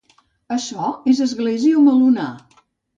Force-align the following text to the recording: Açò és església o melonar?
Açò 0.55 0.87
és 1.13 1.23
església 1.27 1.77
o 1.83 1.87
melonar? 1.91 2.29